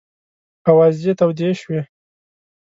آوازې 0.69 1.11
تودې 1.19 1.49
شوې. 1.59 1.81